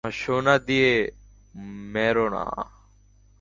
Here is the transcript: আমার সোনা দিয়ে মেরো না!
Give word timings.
আমার 0.03 0.17
সোনা 0.17 0.55
দিয়ে 0.59 0.91
মেরো 1.93 2.25
না! 2.29 2.43